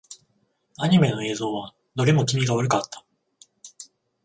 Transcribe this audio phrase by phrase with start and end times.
[0.79, 3.05] アニメの映像はどれも気味が悪かった。